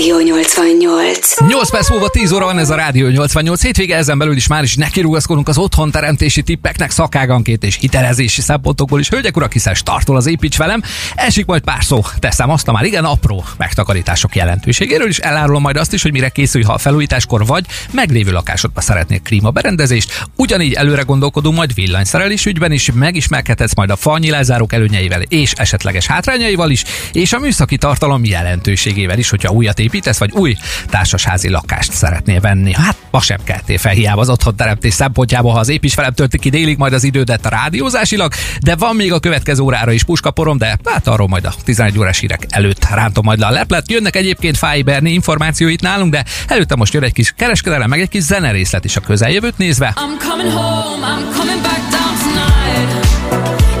Rádió 0.00 0.20
88. 0.20 1.40
8 1.48 1.70
perc 1.70 1.90
múlva 1.90 2.08
10 2.08 2.32
óra 2.32 2.44
van 2.44 2.58
ez 2.58 2.70
a 2.70 2.74
Rádió 2.74 3.08
88 3.08 3.62
hétvége, 3.62 3.96
ezen 3.96 4.18
belül 4.18 4.36
is 4.36 4.46
már 4.46 4.62
is 4.62 4.74
nekirugaszkodunk 4.74 5.48
az 5.48 5.58
otthon 5.58 5.90
teremtési 5.90 6.42
tippeknek 6.42 6.90
szakáganként 6.90 7.64
és 7.64 7.76
hitelezési 7.76 8.40
szempontokból 8.40 9.00
is. 9.00 9.08
Hölgyek, 9.08 9.36
urak, 9.36 9.52
hiszen 9.52 9.74
startol 9.74 10.16
az 10.16 10.26
építs 10.26 10.56
velem. 10.56 10.82
Esik 11.14 11.46
majd 11.46 11.62
pár 11.62 11.84
szó, 11.84 12.04
teszem 12.18 12.50
azt 12.50 12.68
a 12.68 12.72
már 12.72 12.84
igen 12.84 13.04
apró 13.04 13.44
megtakarítások 13.56 14.36
jelentőségéről 14.36 15.08
is. 15.08 15.18
Elárulom 15.18 15.62
majd 15.62 15.76
azt 15.76 15.92
is, 15.92 16.02
hogy 16.02 16.12
mire 16.12 16.28
készülj, 16.28 16.64
ha 16.64 16.72
a 16.72 16.78
felújításkor 16.78 17.46
vagy 17.46 17.64
meglévő 17.92 18.32
lakásodba 18.32 18.80
szeretnék 18.80 19.22
klímaberendezést. 19.22 20.24
Ugyanígy 20.36 20.72
előre 20.72 21.02
gondolkodunk 21.02 21.56
majd 21.56 21.74
villanyszerelés 21.74 22.46
ügyben 22.46 22.72
is, 22.72 22.90
megismerkedhetsz 22.92 23.74
majd 23.74 23.90
a 23.90 23.96
falnyi 23.96 24.30
lezárók 24.30 24.72
előnyeivel 24.72 25.22
és 25.22 25.52
esetleges 25.52 26.06
hátrányaival 26.06 26.70
is, 26.70 26.84
és 27.12 27.32
a 27.32 27.38
műszaki 27.38 27.76
tartalom 27.76 28.24
jelentőségével 28.24 29.18
is, 29.18 29.30
hogyha 29.30 29.52
újat 29.52 29.78
építesz, 29.78 29.88
vagy 30.18 30.30
új 30.32 30.56
társasházi 30.86 31.48
lakást 31.48 31.92
szeretnél 31.92 32.40
venni. 32.40 32.72
Hát 32.74 32.96
ma 33.10 33.20
sem 33.20 33.38
keltél 33.44 33.78
fel 33.78 33.92
hiába 33.92 34.20
az 34.20 34.28
otthon 34.28 34.56
teremtés 34.56 34.94
szempontjából, 34.94 35.52
ha 35.52 35.58
az 35.58 35.68
építs 35.68 35.94
velem 35.94 36.12
tölti 36.12 36.38
ki 36.38 36.50
délig 36.50 36.78
majd 36.78 36.92
az 36.92 37.04
idődet 37.04 37.46
a 37.46 37.48
rádiózásilag, 37.48 38.32
de 38.60 38.76
van 38.76 38.96
még 38.96 39.12
a 39.12 39.20
következő 39.20 39.62
órára 39.62 39.92
is 39.92 40.04
puskaporom, 40.04 40.58
de 40.58 40.78
hát 40.84 41.06
arról 41.06 41.28
majd 41.28 41.44
a 41.44 41.52
11 41.64 41.98
órás 41.98 42.18
hírek 42.18 42.46
előtt 42.48 42.88
rántom 42.90 43.24
majd 43.24 43.38
le 43.38 43.46
a 43.46 43.50
leplet. 43.50 43.90
Jönnek 43.90 44.16
egyébként 44.16 44.56
Fájberni 44.56 45.12
információit 45.12 45.80
nálunk, 45.80 46.12
de 46.12 46.24
előtte 46.46 46.76
most 46.76 46.92
jön 46.92 47.02
egy 47.02 47.12
kis 47.12 47.32
kereskedelem, 47.36 47.88
meg 47.88 48.00
egy 48.00 48.08
kis 48.08 48.22
zenerészlet 48.22 48.84
is 48.84 48.96
a 48.96 49.00
közeljövőt 49.00 49.58
nézve. 49.58 49.94
I'm 49.96 50.28
coming 50.28 50.52
home, 50.52 51.06
I'm 51.06 51.36
coming 51.36 51.60
back 51.62 51.82
down 51.90 52.14
tonight. 52.24 53.08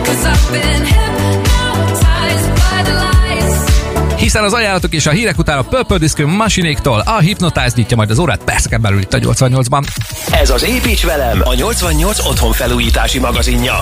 Cause 0.04 0.28
I've 0.28 0.50
been 0.50 0.84
hypnotized 0.84 1.19
Hiszen 4.20 4.44
az 4.44 4.52
ajánlatok 4.52 4.94
és 4.94 5.06
a 5.06 5.10
hírek 5.10 5.38
után 5.38 5.58
a 5.58 5.62
Purple 5.62 5.98
Disco 5.98 6.26
Masinéktól 6.26 7.02
a 7.06 7.18
Hypnotize 7.18 7.72
nyitja 7.74 7.96
majd 7.96 8.10
az 8.10 8.18
órát 8.18 8.44
perceken 8.44 8.80
belül 8.80 9.00
itt 9.00 9.12
a 9.12 9.18
88-ban. 9.18 9.86
Ez 10.32 10.50
az 10.50 10.64
Építs 10.64 11.04
velem, 11.04 11.40
a 11.44 11.54
88 11.54 12.26
otthon 12.26 12.52
felújítási 12.52 13.18
magazinja. 13.18 13.78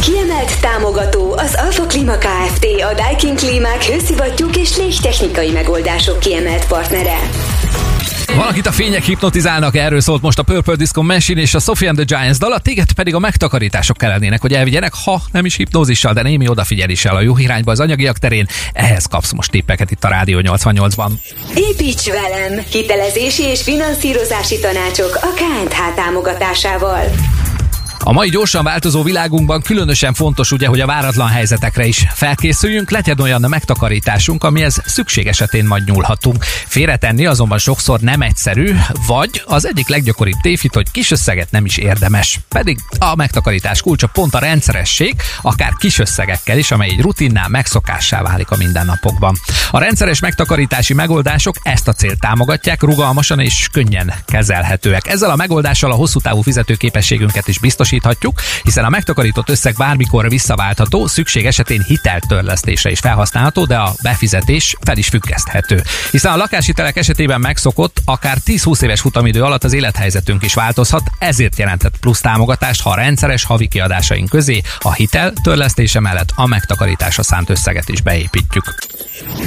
Kiemelt 0.00 0.60
támogató 0.60 1.32
az 1.36 1.54
Alfa 1.64 1.86
Klima 1.86 2.16
Kft. 2.16 2.66
A 2.90 2.94
Daikin 2.94 3.34
Klímák 3.34 3.84
hőszivattyúk 3.84 4.56
és 4.56 4.76
légtechnikai 4.76 5.50
megoldások 5.50 6.20
kiemelt 6.20 6.66
partnere. 6.66 7.18
Valakit 8.34 8.66
a 8.66 8.72
fények 8.72 9.02
hipnotizálnak, 9.02 9.76
erről 9.76 10.00
szólt 10.00 10.22
most 10.22 10.38
a 10.38 10.42
Purple 10.42 10.74
Disco 10.74 11.02
Machine 11.02 11.40
és 11.40 11.54
a 11.54 11.58
Sophie 11.58 11.88
and 11.88 11.98
the 11.98 12.16
Giants 12.16 12.38
dala, 12.38 12.58
téged 12.58 12.92
pedig 12.92 13.14
a 13.14 13.18
megtakarítások 13.18 13.96
kellenének, 13.96 14.40
hogy 14.40 14.52
elvigyenek, 14.52 14.92
ha 15.04 15.22
nem 15.32 15.44
is 15.44 15.56
hipnózissal, 15.56 16.12
de 16.12 16.22
némi 16.22 16.48
odafigyeléssel 16.48 17.16
a 17.16 17.20
jó 17.20 17.38
irányba 17.38 17.70
az 17.70 17.80
anyagiak 17.80 18.18
terén. 18.18 18.46
Ehhez 18.72 19.06
kapsz 19.06 19.32
most 19.32 19.50
tippeket 19.50 19.90
itt 19.90 20.04
a 20.04 20.08
Rádió 20.08 20.40
88-ban. 20.42 21.10
Építs 21.54 22.04
velem! 22.04 22.64
Hitelezési 22.70 23.42
és 23.42 23.62
finanszírozási 23.62 24.58
tanácsok 24.58 25.18
a 25.22 25.28
KNH 25.34 25.94
támogatásával. 25.94 27.04
A 28.08 28.12
mai 28.12 28.28
gyorsan 28.28 28.64
változó 28.64 29.02
világunkban 29.02 29.62
különösen 29.62 30.14
fontos 30.14 30.52
ugye, 30.52 30.66
hogy 30.66 30.80
a 30.80 30.86
váratlan 30.86 31.28
helyzetekre 31.28 31.86
is 31.86 32.06
felkészüljünk, 32.14 32.90
legyen 32.90 33.20
olyan 33.20 33.44
megtakarításunk, 33.48 34.44
amihez 34.44 34.82
szükség 34.84 35.26
esetén 35.26 35.64
majd 35.64 35.84
nyúlhatunk. 35.84 36.44
Félretenni 36.66 37.26
azonban 37.26 37.58
sokszor 37.58 38.00
nem 38.00 38.20
egyszerű, 38.22 38.76
vagy 39.06 39.42
az 39.46 39.66
egyik 39.66 39.88
leggyakoribb 39.88 40.36
tévhit, 40.42 40.74
hogy 40.74 40.90
kis 40.90 41.10
összeget 41.10 41.50
nem 41.50 41.64
is 41.64 41.76
érdemes. 41.76 42.40
Pedig 42.48 42.78
a 42.98 43.14
megtakarítás 43.14 43.80
kulcsa 43.82 44.06
pont 44.06 44.34
a 44.34 44.38
rendszeresség, 44.38 45.14
akár 45.42 45.72
kis 45.78 45.98
összegekkel 45.98 46.58
is, 46.58 46.70
amely 46.70 46.88
egy 46.88 47.00
rutinnál 47.00 47.48
megszokássá 47.48 48.22
válik 48.22 48.50
a 48.50 48.56
mindennapokban. 48.56 49.36
A 49.70 49.78
rendszeres 49.78 50.20
megtakarítási 50.20 50.94
megoldások 50.94 51.56
ezt 51.62 51.88
a 51.88 51.92
célt 51.92 52.20
támogatják, 52.20 52.82
rugalmasan 52.82 53.40
és 53.40 53.68
könnyen 53.72 54.14
kezelhetőek. 54.24 55.06
Ezzel 55.06 55.30
a 55.30 55.36
megoldással 55.36 55.90
a 55.90 55.94
hosszú 55.94 56.20
távú 56.20 56.42
fizetőképességünket 56.42 57.48
is 57.48 57.58
biztosíthatjuk, 57.96 58.40
hiszen 58.62 58.84
a 58.84 58.88
megtakarított 58.88 59.48
összeg 59.48 59.74
bármikor 59.74 60.28
visszaváltható, 60.28 61.06
szükség 61.06 61.46
esetén 61.46 61.82
hiteltörlesztésre 61.82 62.90
is 62.90 62.98
felhasználható, 62.98 63.64
de 63.64 63.76
a 63.76 63.94
befizetés 64.02 64.76
fel 64.80 64.96
is 64.96 65.08
függeszthető. 65.08 65.82
Hiszen 66.10 66.32
a 66.32 66.36
lakáshitelek 66.36 66.96
esetében 66.96 67.40
megszokott, 67.40 68.00
akár 68.04 68.36
10-20 68.46 68.82
éves 68.82 69.00
futamidő 69.00 69.42
alatt 69.42 69.64
az 69.64 69.72
élethelyzetünk 69.72 70.42
is 70.42 70.54
változhat, 70.54 71.10
ezért 71.18 71.58
jelentett 71.58 71.98
plusz 71.98 72.20
támogatást, 72.20 72.82
ha 72.82 72.90
a 72.90 72.94
rendszeres 72.94 73.44
havi 73.44 73.66
kiadásaink 73.66 74.28
közé 74.28 74.60
a 74.80 74.92
hitel 74.92 75.32
törlesztése 75.42 76.00
mellett 76.00 76.32
a 76.34 76.46
megtakarításra 76.46 77.22
szánt 77.22 77.50
összeget 77.50 77.88
is 77.88 78.00
beépítjük. 78.00 78.64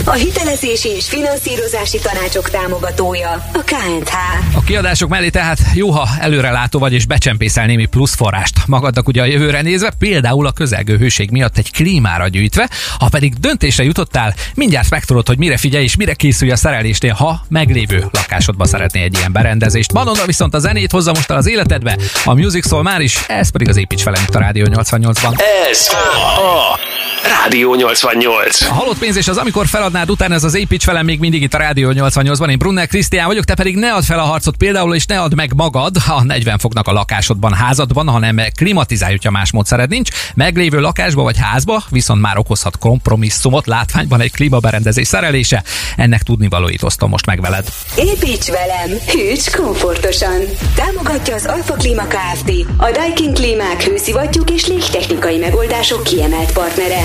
A 0.05 0.11
hitelezési 0.11 0.89
és 0.89 1.09
finanszírozási 1.09 1.99
tanácsok 1.99 2.49
támogatója 2.49 3.29
a 3.53 3.63
KNH. 3.65 4.13
A 4.55 4.61
kiadások 4.61 5.09
mellé 5.09 5.29
tehát 5.29 5.57
jó, 5.73 5.89
ha 5.89 6.07
előrelátó 6.19 6.79
vagy 6.79 6.93
és 6.93 7.05
becsempészel 7.05 7.65
némi 7.65 7.85
plusz 7.85 8.15
forrást 8.15 8.55
magadnak 8.67 9.07
ugye 9.07 9.21
a 9.21 9.25
jövőre 9.25 9.61
nézve, 9.61 9.91
például 9.99 10.45
a 10.45 10.51
közelgő 10.51 10.97
hőség 10.97 11.31
miatt 11.31 11.57
egy 11.57 11.71
klímára 11.71 12.27
gyűjtve, 12.27 12.69
ha 12.99 13.09
pedig 13.09 13.33
döntésre 13.33 13.83
jutottál, 13.83 14.35
mindjárt 14.55 14.89
megtudod, 14.89 15.27
hogy 15.27 15.37
mire 15.37 15.57
figyelj 15.57 15.83
és 15.83 15.95
mire 15.95 16.13
készülj 16.13 16.51
a 16.51 16.55
szerelésnél, 16.55 17.13
ha 17.13 17.41
meglévő 17.49 18.05
lakásodba 18.11 18.65
szeretné 18.65 19.03
egy 19.03 19.17
ilyen 19.17 19.31
berendezést. 19.31 19.93
Madonna 19.93 20.25
viszont 20.25 20.53
a 20.53 20.59
zenét 20.59 20.91
hozza 20.91 21.11
most 21.13 21.29
el 21.29 21.37
az 21.37 21.47
életedbe, 21.47 21.97
a 22.25 22.33
Music 22.33 22.67
szól 22.67 22.83
már 22.83 23.01
is, 23.01 23.23
ez 23.27 23.49
pedig 23.49 23.69
az 23.69 23.77
építs 23.77 24.03
velem 24.03 24.21
itt 24.27 24.35
a 24.35 24.39
Rádió 24.39 24.65
88-ban. 24.69 25.41
Ez 25.69 25.87
a 25.89 26.79
Rádió 27.23 27.75
88. 27.75 28.61
A 28.61 28.73
halott 28.73 28.97
pénz 28.97 29.15
és 29.17 29.27
az 29.27 29.37
amikor 29.37 29.58
feladnád 29.67 30.09
után 30.09 30.31
ez 30.31 30.43
az 30.43 30.55
építs 30.55 30.85
velem 30.85 31.05
még 31.05 31.19
mindig 31.19 31.41
itt 31.41 31.53
a 31.53 31.57
Rádió 31.57 31.91
88-ban. 31.93 32.49
Én 32.49 32.57
Brunner 32.57 32.87
Krisztián 32.87 33.27
vagyok, 33.27 33.43
te 33.43 33.53
pedig 33.55 33.75
ne 33.75 33.93
add 33.93 34.01
fel 34.01 34.19
a 34.19 34.23
harcot 34.23 34.57
például, 34.57 34.95
és 34.95 35.05
ne 35.05 35.21
add 35.21 35.35
meg 35.35 35.53
magad 35.55 35.95
a 36.07 36.23
40 36.23 36.57
foknak 36.57 36.87
a 36.87 36.91
lakásodban, 36.91 37.53
házadban, 37.53 38.07
hanem 38.07 38.41
klimatizálj, 38.55 39.11
hogyha 39.11 39.31
más 39.31 39.51
módszered 39.51 39.89
nincs. 39.89 40.09
Meglévő 40.35 40.79
lakásba 40.79 41.23
vagy 41.23 41.37
házba 41.39 41.83
viszont 41.89 42.21
már 42.21 42.37
okozhat 42.37 42.77
kompromisszumot 42.77 43.67
látványban 43.67 44.21
egy 44.21 44.31
klímaberendezés 44.31 45.07
szerelése. 45.07 45.63
Ennek 45.95 46.23
tudnivalóit 46.23 46.83
osztom 46.83 47.09
most 47.09 47.25
meg 47.25 47.41
veled. 47.41 47.67
Építs 47.95 48.45
velem! 48.45 48.97
Hűts 49.07 49.55
komfortosan! 49.55 50.39
Támogatja 50.75 51.35
az 51.35 51.45
Alfa 51.45 51.73
Klima 51.73 52.07
Kft. 52.07 52.51
A 52.77 52.91
Daikin 52.91 53.33
Klímák 53.33 53.83
hőszivattyúk 53.83 54.49
és 54.49 54.67
légtechnikai 54.67 55.37
megoldások 55.37 56.03
kiemelt 56.03 56.51
partnere. 56.51 57.01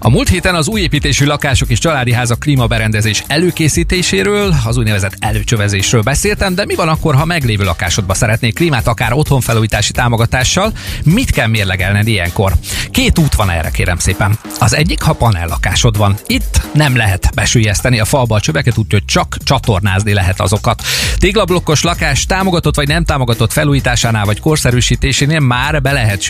A 0.00 0.10
múlt 0.10 0.28
héten 0.28 0.54
az 0.54 0.68
új 0.68 0.80
építésű 0.80 1.24
lakások 1.24 1.68
és 1.70 1.78
családi 1.78 2.12
házak 2.12 2.38
klímaberendezés 2.38 3.22
előkészítéséről, 3.26 4.54
az 4.64 4.76
úgynevezett 4.76 5.16
előcsövezésről 5.18 6.02
beszéltem, 6.02 6.54
de 6.54 6.64
mi 6.64 6.74
van 6.74 6.88
akkor, 6.88 7.14
ha 7.14 7.24
meglévő 7.24 7.64
lakásodba 7.64 8.14
szeretnék 8.14 8.54
klímát, 8.54 8.86
akár 8.86 9.12
otthonfelújítási 9.12 9.92
támogatással? 9.92 10.72
Mit 11.04 11.30
kell 11.30 11.46
mérlegelned 11.46 12.08
ilyenkor? 12.08 12.52
Két 12.90 13.18
út 13.18 13.34
van 13.34 13.50
erre, 13.50 13.70
kérem 13.70 13.98
szépen. 13.98 14.38
Az 14.58 14.74
egyik, 14.74 15.02
ha 15.02 15.12
panellakásod 15.12 15.96
van. 15.96 16.16
Itt 16.26 16.60
nem 16.72 16.96
lehet 16.96 17.30
besülyezteni 17.34 18.00
a 18.00 18.04
falba 18.04 18.34
a 18.34 18.40
csöveket, 18.40 18.78
úgyhogy 18.78 19.04
csak 19.04 19.36
csatornázni 19.44 20.12
lehet 20.12 20.40
azokat. 20.40 20.82
Téglablokkos 21.18 21.82
lakás 21.82 22.26
támogatott 22.26 22.76
vagy 22.76 22.88
nem 22.88 23.04
támogatott 23.04 23.52
felújításánál 23.52 24.24
vagy 24.24 24.40
korszerűsítésénél 24.40 25.40
már 25.40 25.82
be 25.82 25.92
lehet 25.92 26.22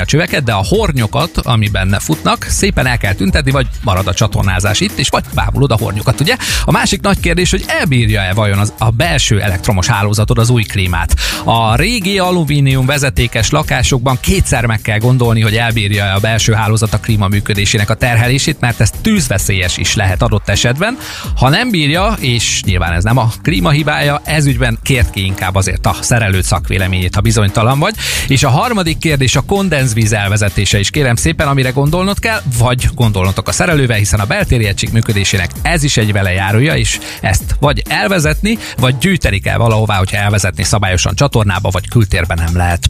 a 0.00 0.04
csöveket, 0.04 0.44
de 0.44 0.52
a 0.52 0.64
hornyokat, 0.68 1.30
ami 1.42 1.68
benne 1.68 1.98
futnak, 1.98 2.46
szépen 2.48 2.86
el 2.86 2.98
kell 2.98 3.13
tüntetni, 3.14 3.50
vagy 3.50 3.66
marad 3.82 4.06
a 4.06 4.14
csatornázás 4.14 4.80
itt, 4.80 4.98
és 4.98 5.08
vagy 5.08 5.24
bámulod 5.34 5.70
a 5.70 5.76
hornyokat, 5.76 6.20
ugye? 6.20 6.36
A 6.64 6.70
másik 6.70 7.00
nagy 7.00 7.20
kérdés, 7.20 7.50
hogy 7.50 7.64
elbírja-e 7.66 8.32
vajon 8.32 8.58
az, 8.58 8.72
a 8.78 8.90
belső 8.90 9.40
elektromos 9.40 9.86
hálózatod 9.86 10.38
az 10.38 10.50
új 10.50 10.62
klímát. 10.62 11.14
A 11.44 11.76
régi 11.76 12.18
alumínium 12.18 12.86
vezetékes 12.86 13.50
lakásokban 13.50 14.18
kétszer 14.20 14.66
meg 14.66 14.80
kell 14.80 14.98
gondolni, 14.98 15.40
hogy 15.40 15.56
elbírja 15.56 16.12
a 16.12 16.18
belső 16.18 16.52
hálózat 16.52 16.92
a 16.94 16.98
klíma 16.98 17.28
működésének 17.28 17.90
a 17.90 17.94
terhelését, 17.94 18.60
mert 18.60 18.80
ez 18.80 18.90
tűzveszélyes 19.00 19.76
is 19.76 19.94
lehet 19.94 20.22
adott 20.22 20.48
esetben. 20.48 20.98
Ha 21.36 21.48
nem 21.48 21.70
bírja, 21.70 22.16
és 22.20 22.62
nyilván 22.66 22.92
ez 22.92 23.04
nem 23.04 23.16
a 23.16 23.30
klíma 23.42 23.70
hibája, 23.70 24.20
ez 24.24 24.46
ügyben 24.46 24.78
kért 24.82 25.10
ki 25.10 25.24
inkább 25.24 25.54
azért 25.54 25.86
a 25.86 25.96
szerelőt 26.00 26.44
szakvéleményét, 26.44 27.14
ha 27.14 27.20
bizonytalan 27.20 27.78
vagy. 27.78 27.94
És 28.28 28.42
a 28.42 28.48
harmadik 28.48 28.98
kérdés 28.98 29.36
a 29.36 29.40
kondenzvíz 29.40 30.12
elvezetése 30.12 30.78
is 30.78 30.90
kérem 30.90 31.16
szépen, 31.16 31.48
amire 31.48 31.70
gondolnod 31.70 32.18
kell, 32.18 32.40
vagy 32.58 32.88
gondolnotok 33.04 33.48
a 33.48 33.52
szerelővel, 33.52 33.96
hiszen 33.96 34.20
a 34.20 34.24
beltéri 34.24 34.66
egység 34.66 34.92
működésének 34.92 35.50
ez 35.62 35.82
is 35.82 35.96
egy 35.96 36.12
velejárója, 36.12 36.76
és 36.76 36.98
ezt 37.20 37.56
vagy 37.60 37.82
elvezetni, 37.88 38.58
vagy 38.76 38.98
gyűjteni 38.98 39.38
kell 39.38 39.56
valahová, 39.56 39.96
hogyha 39.96 40.16
elvezetni 40.16 40.62
szabályosan 40.62 41.14
csatornába, 41.14 41.68
vagy 41.70 41.88
kültérben 41.88 42.38
nem 42.44 42.56
lehet. 42.56 42.88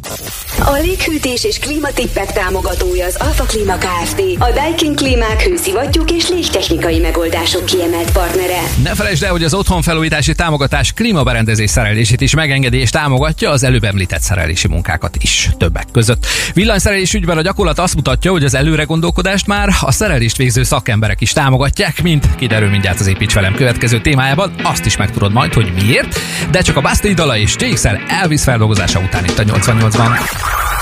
A 0.59 0.73
léghűtés 0.83 1.45
és 1.45 1.59
klímatippek 1.59 2.33
támogatója 2.33 3.07
az 3.07 3.17
Alfa 3.17 3.45
Klima 3.45 3.77
Kft. 3.77 4.23
A 4.39 4.51
Daikin 4.51 4.95
Klímák 4.95 5.43
hőszivattyúk 5.43 6.11
és 6.11 6.29
légtechnikai 6.29 6.99
megoldások 6.99 7.65
kiemelt 7.65 8.13
partnere. 8.13 8.61
Ne 8.83 8.95
felejtsd 8.95 9.23
el, 9.23 9.31
hogy 9.31 9.45
az 9.45 9.55
otthonfelújítási 9.55 10.35
támogatás 10.35 10.93
klímaberendezés 10.93 11.71
szerelését 11.71 12.21
is 12.21 12.35
megengedi 12.35 12.79
és 12.79 12.91
támogatja 12.91 13.51
az 13.51 13.63
előbb 13.63 13.85
említett 13.85 14.21
szerelési 14.21 14.69
munkákat 14.69 15.17
is 15.21 15.51
többek 15.59 15.87
között. 15.93 16.27
Villanyszerelés 16.55 17.15
ügyben 17.15 17.39
a 17.39 17.43
gyakorlat 17.43 17.79
azt 17.79 17.95
mutatja, 17.95 18.31
hogy 18.31 18.45
az 18.45 18.55
előre 18.55 18.83
gondolkodást 18.83 19.47
már 19.47 19.69
a 19.81 19.93
szerelést 20.05 20.37
végző 20.37 20.63
szakemberek 20.63 21.21
is 21.21 21.33
támogatják, 21.33 22.03
mint 22.03 22.35
kiderül 22.35 22.69
mindjárt 22.69 23.01
az 23.01 23.07
Építs 23.07 23.35
velem 23.35 23.55
következő 23.55 24.01
témájában. 24.01 24.55
Azt 24.63 24.85
is 24.85 24.97
megtudod 24.97 25.33
majd, 25.33 25.53
hogy 25.53 25.73
miért, 25.83 26.21
de 26.51 26.61
csak 26.61 26.77
a 26.77 26.81
Bastille 26.81 27.15
dala 27.15 27.37
és 27.37 27.57
JXL 27.59 27.97
Elvis 28.09 28.43
feldolgozása 28.43 28.99
után 28.99 29.25
itt 29.25 29.39
a 29.39 29.43
88-ban. 29.43 30.19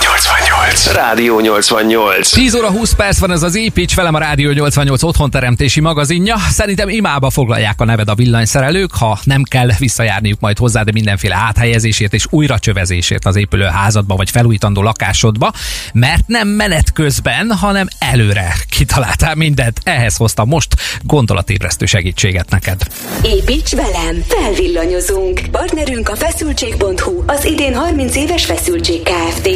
88. 0.00 0.61
Rádió 0.94 1.40
88. 1.40 2.30
10 2.30 2.54
óra 2.54 2.70
20 2.70 2.94
perc 2.94 3.18
van 3.18 3.30
ez 3.30 3.42
az 3.42 3.54
Építs 3.54 3.94
velem 3.94 4.14
a 4.14 4.18
Rádió 4.18 4.50
88 4.50 5.02
otthonteremtési 5.02 5.80
magazinja. 5.80 6.36
Szerintem 6.50 6.88
imába 6.88 7.30
foglalják 7.30 7.80
a 7.80 7.84
neved 7.84 8.08
a 8.08 8.14
villanyszerelők, 8.14 8.94
ha 8.94 9.18
nem 9.24 9.42
kell 9.42 9.70
visszajárniuk 9.78 10.40
majd 10.40 10.58
hozzá, 10.58 10.82
de 10.82 10.92
mindenféle 10.92 11.34
áthelyezésért 11.34 12.14
és 12.14 12.26
újra 12.30 12.58
csövezésért 12.58 13.26
az 13.26 13.36
épülő 13.36 13.64
házadba 13.64 14.16
vagy 14.16 14.30
felújítandó 14.30 14.82
lakásodba, 14.82 15.52
mert 15.92 16.26
nem 16.26 16.48
menet 16.48 16.92
közben, 16.92 17.50
hanem 17.50 17.86
előre 17.98 18.54
kitaláltál 18.70 19.34
mindent. 19.34 19.80
Ehhez 19.82 20.16
hoztam 20.16 20.48
most 20.48 20.74
gondolatébresztő 21.02 21.86
segítséget 21.86 22.50
neked. 22.50 22.82
Építs 23.22 23.70
velem, 23.70 24.24
felvillanyozunk. 24.28 25.40
Partnerünk 25.50 26.08
a 26.08 26.16
feszültség.hu, 26.16 27.22
az 27.26 27.44
idén 27.44 27.74
30 27.74 28.16
éves 28.16 28.44
feszültség 28.44 29.02
Kft. 29.02 29.48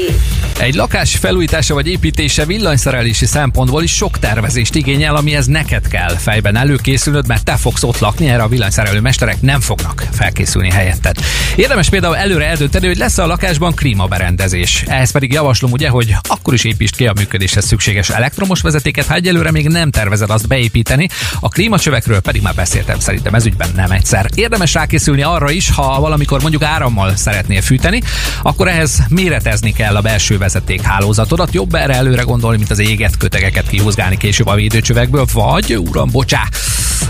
Egy 0.58 0.75
lakás 0.75 1.17
felújítása 1.17 1.75
vagy 1.75 1.88
építése 1.88 2.44
villanyszerelési 2.44 3.26
szempontból 3.26 3.82
is 3.82 3.93
sok 3.94 4.19
tervezést 4.19 4.75
igényel, 4.75 5.17
amihez 5.17 5.47
neked 5.47 5.88
kell 5.88 6.17
fejben 6.17 6.56
előkészülnöd, 6.56 7.26
mert 7.26 7.44
te 7.44 7.56
fogsz 7.56 7.82
ott 7.82 7.99
lakni, 7.99 8.29
erre 8.29 8.43
a 8.43 8.49
villanyszerelő 8.49 9.00
mesterek 9.00 9.41
nem 9.41 9.61
fognak 9.61 10.05
felkészülni 10.12 10.70
helyetted. 10.70 11.17
Érdemes 11.56 11.88
például 11.88 12.17
előre 12.17 12.47
eldönteni, 12.47 12.87
hogy 12.87 12.97
lesz 12.97 13.19
a 13.19 13.26
lakásban 13.26 13.75
klímaberendezés. 13.75 14.85
Ehhez 14.87 15.11
pedig 15.11 15.32
javaslom 15.32 15.73
ugye, 15.73 15.88
hogy 15.88 16.14
akkor 16.29 16.55
is 16.55 16.64
építsd 16.64 16.97
ki 16.97 17.06
a 17.06 17.12
működéshez 17.17 17.67
szükséges 17.67 18.11
elektromos 18.11 18.61
vezetéket, 18.61 19.06
ha 19.06 19.14
egyelőre 19.14 19.50
még 19.50 19.69
nem 19.69 19.91
tervezed 19.91 20.31
azt 20.31 20.49
beépíteni. 20.49 21.09
A 21.41 21.49
klímacsövekről 21.49 22.20
pedig 22.20 22.43
már 22.43 22.55
beszéltem 22.55 22.99
szerintem 22.99 23.35
ez 23.35 23.47
ügyben 23.47 23.69
nem 23.75 23.91
egyszer. 23.91 24.26
Érdemes 24.35 24.75
rákészülni 24.75 25.23
arra 25.23 25.50
is, 25.50 25.70
ha 25.70 26.00
valamikor 26.00 26.41
mondjuk 26.41 26.62
árammal 26.62 27.17
szeretnél 27.17 27.62
fűteni, 27.62 28.02
akkor 28.43 28.69
ehhez 28.69 28.99
méretezni 29.09 29.73
kell 29.73 29.97
a 29.97 30.00
belső 30.00 30.38
vezetékhálózatodat. 30.46 31.52
Jobb 31.52 31.75
erre 31.75 31.94
előre 31.94 32.22
gondolni, 32.22 32.56
mint 32.56 32.70
az 32.70 32.78
éget 32.78 33.16
kötegeket 33.16 33.69
kihúzgálni 33.69 34.16
később 34.16 34.46
a 34.46 34.54
védőcsövekből, 34.54 35.26
vagy, 35.32 35.76
uram, 35.76 36.10
bocsá, 36.10 36.48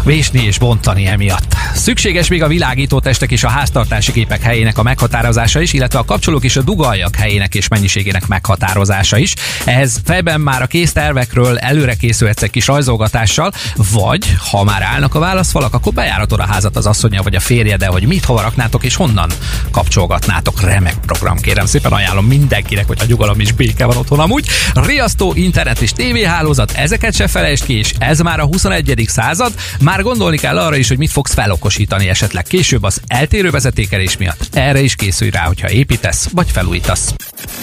vésni 0.05 0.45
és 0.45 0.59
bontani 0.59 1.07
emiatt. 1.07 1.55
Szükséges 1.75 2.29
még 2.29 2.43
a 2.43 2.47
világító 2.47 3.01
testek 3.01 3.31
és 3.31 3.45
a 3.45 3.49
háztartási 3.49 4.13
képek 4.13 4.43
helyének 4.43 4.79
a 4.79 4.83
meghatározása 4.83 5.61
is, 5.61 5.73
illetve 5.73 5.99
a 5.99 6.05
kapcsolók 6.05 6.45
és 6.45 6.57
a 6.57 6.63
dugaljak 6.63 7.17
helyének 7.17 7.55
és 7.55 7.69
mennyiségének 7.69 8.27
meghatározása 8.27 9.17
is. 9.17 9.35
Ehhez 9.65 10.01
fejben 10.05 10.41
már 10.41 10.63
a 10.63 10.67
kész 10.67 10.93
tervekről 10.93 11.59
előre 11.59 11.95
készülhetsz 11.95 12.43
egy 12.43 12.51
kis 12.51 12.67
rajzolgatással, 12.67 13.53
vagy 13.93 14.35
ha 14.51 14.65
már 14.65 14.83
állnak 14.83 15.15
a 15.15 15.19
válaszfalak, 15.19 15.75
akkor 15.75 15.93
bejáratod 15.93 16.41
a 16.41 16.47
házat 16.47 16.77
az 16.77 16.87
asszonya 16.87 17.23
vagy 17.23 17.35
a 17.35 17.41
férje, 17.41 17.77
de 17.77 17.87
hogy 17.87 18.07
mit 18.07 18.25
hova 18.25 18.41
raknátok 18.41 18.85
és 18.85 18.95
honnan 18.95 19.31
kapcsolgatnátok. 19.71 20.61
Remek 20.61 20.97
program, 21.07 21.37
kérem 21.37 21.67
szépen 21.67 21.93
ajánlom 21.93 22.27
mindenkinek, 22.27 22.87
hogy 22.87 22.99
a 23.01 23.07
nyugalom 23.27 23.41
és 23.41 23.53
béke 23.53 23.85
van 23.85 23.97
otthon 23.97 24.21
amúgy. 24.21 24.47
Riasztó, 24.75 25.33
internet 25.35 25.81
és 25.81 25.93
tévéhálózat, 25.93 26.73
ezeket 26.77 27.15
se 27.15 27.29
felejtsd 27.29 27.65
ki, 27.65 27.79
és 27.79 27.93
ez 27.99 28.21
már 28.21 28.41
a 28.41 28.45
21. 28.45 29.05
század. 29.07 29.53
Már 29.81 30.03
gondolni 30.03 30.37
kell 30.37 30.59
arra 30.59 30.77
is, 30.77 30.89
hogy 30.89 30.99
mit 30.99 31.11
fogsz 31.11 31.35
felokosítani 31.35 32.09
esetleg 32.09 32.45
később 32.45 32.83
az 32.83 33.01
eltérő 33.07 33.51
vezetékelés 33.51 34.17
miatt. 34.17 34.49
Erre 34.53 34.81
is 34.81 34.95
készülj 34.95 35.31
rá, 35.31 35.43
hogyha 35.43 35.71
építesz 35.71 36.29
vagy 36.33 36.51
felújítasz. 36.51 37.15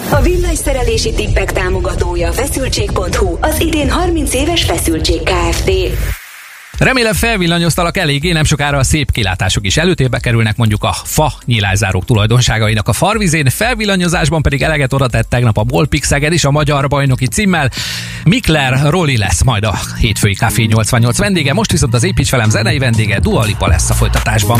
A 0.09 0.21
villanyszerelési 0.21 1.13
tippek 1.13 1.51
támogatója 1.51 2.31
feszültség.hu, 2.31 3.37
az 3.41 3.61
idén 3.61 3.89
30 3.89 4.33
éves 4.33 4.63
feszültség 4.63 5.21
Kft. 5.21 5.71
Remélem 6.77 7.13
felvillanyoztalak 7.13 7.97
eléggé, 7.97 8.31
nem 8.31 8.43
sokára 8.43 8.77
a 8.77 8.83
szép 8.83 9.11
kilátások 9.11 9.65
is 9.65 9.77
előtérbe 9.77 10.19
kerülnek, 10.19 10.55
mondjuk 10.55 10.83
a 10.83 10.95
fa 11.03 11.33
nyílászárók 11.45 12.05
tulajdonságainak 12.05 12.87
a 12.87 12.93
farvizén, 12.93 13.49
felvillanyozásban 13.49 14.41
pedig 14.41 14.61
eleget 14.61 14.93
oda 14.93 15.07
tett 15.07 15.29
tegnap 15.29 15.57
a 15.57 15.63
Bolpix 15.63 16.07
Szeged 16.07 16.33
is 16.33 16.43
a 16.43 16.51
magyar 16.51 16.87
bajnoki 16.87 17.27
címmel. 17.27 17.71
Mikler 18.23 18.89
Roli 18.89 19.17
lesz 19.17 19.43
majd 19.43 19.63
a 19.63 19.79
hétfői 19.99 20.33
Café 20.33 20.63
88 20.63 21.17
vendége, 21.17 21.53
most 21.53 21.71
viszont 21.71 21.93
az 21.93 22.03
Építs 22.03 22.31
velem 22.31 22.49
zenei 22.49 22.77
vendége 22.77 23.19
Dua 23.19 23.43
Lipa 23.43 23.67
lesz 23.67 23.89
a 23.89 23.93
folytatásban. 23.93 24.57